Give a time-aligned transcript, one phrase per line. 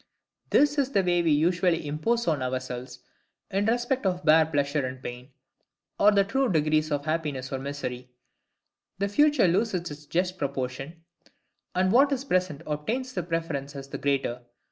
[0.49, 3.01] This is the way we usually impose on ourselves,
[3.51, 5.29] in respect of bare pleasure and pain,
[5.99, 8.09] or the true degrees of happiness or misery:
[8.97, 11.03] the future loses its just proportion,
[11.75, 14.41] and what is present obtains the preference as the greater.